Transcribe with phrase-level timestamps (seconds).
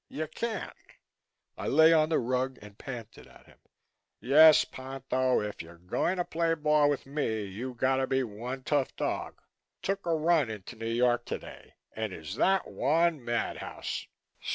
[0.09, 0.73] You can't."
[1.59, 3.59] I lay on the rug and panted at him.
[4.19, 8.63] "Yes, Ponto, if you're going to play ball with me you got to be one
[8.63, 9.39] tough dog.
[9.83, 14.07] Took a run into New York today and is that one mad house?